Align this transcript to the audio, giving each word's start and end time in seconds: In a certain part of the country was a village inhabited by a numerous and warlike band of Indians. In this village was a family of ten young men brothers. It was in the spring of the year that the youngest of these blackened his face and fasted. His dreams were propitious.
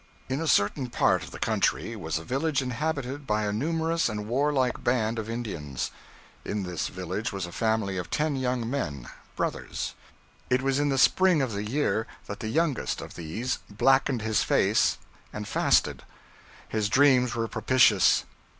In 0.29 0.41
a 0.41 0.47
certain 0.47 0.89
part 0.89 1.21
of 1.21 1.29
the 1.29 1.37
country 1.37 1.95
was 1.95 2.17
a 2.17 2.23
village 2.23 2.59
inhabited 2.59 3.27
by 3.27 3.43
a 3.43 3.53
numerous 3.53 4.09
and 4.09 4.25
warlike 4.25 4.83
band 4.83 5.19
of 5.19 5.29
Indians. 5.29 5.91
In 6.43 6.63
this 6.63 6.87
village 6.87 7.31
was 7.31 7.45
a 7.45 7.51
family 7.51 7.97
of 7.99 8.09
ten 8.09 8.35
young 8.35 8.67
men 8.67 9.09
brothers. 9.35 9.93
It 10.49 10.63
was 10.63 10.79
in 10.79 10.89
the 10.89 10.97
spring 10.97 11.39
of 11.43 11.51
the 11.51 11.63
year 11.69 12.07
that 12.25 12.39
the 12.39 12.47
youngest 12.47 12.99
of 12.99 13.13
these 13.13 13.59
blackened 13.69 14.23
his 14.23 14.41
face 14.41 14.97
and 15.31 15.47
fasted. 15.47 16.01
His 16.67 16.89
dreams 16.89 17.35
were 17.35 17.47
propitious. 17.47 18.25